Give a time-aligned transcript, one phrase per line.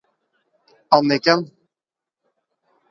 [0.95, 1.41] A N N I C K E N